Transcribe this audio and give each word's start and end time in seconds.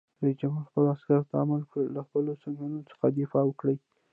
رئیس 0.23 0.37
جمهور 0.41 0.63
خپلو 0.69 0.87
عسکرو 0.95 1.27
ته 1.29 1.35
امر 1.43 1.59
وکړ؛ 1.63 1.83
له 1.95 2.01
خپلو 2.07 2.31
سنگرونو 2.41 2.81
څخه 2.89 3.05
دفاع 3.17 3.43
وکړئ! 3.47 3.77